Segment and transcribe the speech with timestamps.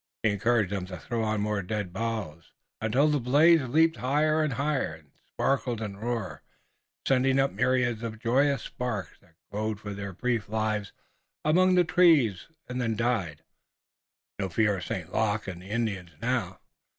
[0.23, 2.51] He encouraged them to throw on more dead boughs,
[2.81, 6.39] until the blaze leaped higher and higher and sparkled and roared,
[7.07, 10.91] sending up myriads of joyous sparks that glowed for their brief lives
[11.45, 13.43] among the trees and then died.
[14.39, 15.13] No fear of St.
[15.13, 16.61] Luc and the Indians now!